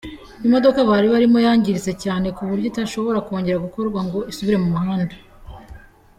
[0.45, 5.15] Imodoka bari barimo yangiritse cyane ku buryo idashobora kongera gukorwa ngo isubire mu muhanda.